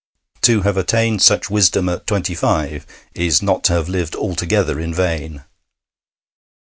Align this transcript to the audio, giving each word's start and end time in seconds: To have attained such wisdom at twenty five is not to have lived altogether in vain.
To 0.41 0.63
have 0.63 0.77
attained 0.77 1.21
such 1.21 1.51
wisdom 1.51 1.87
at 1.87 2.07
twenty 2.07 2.33
five 2.33 2.87
is 3.13 3.43
not 3.43 3.63
to 3.65 3.73
have 3.73 3.87
lived 3.87 4.15
altogether 4.15 4.79
in 4.79 4.95
vain. 4.95 5.43